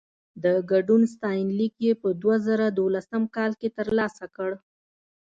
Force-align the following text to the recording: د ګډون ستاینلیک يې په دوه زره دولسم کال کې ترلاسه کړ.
د 0.43 0.45
ګډون 0.71 1.01
ستاینلیک 1.13 1.73
يې 1.85 1.93
په 2.01 2.09
دوه 2.21 2.35
زره 2.47 2.65
دولسم 2.79 3.23
کال 3.35 3.51
کې 3.59 3.69
ترلاسه 3.77 4.25
کړ. 4.35 4.51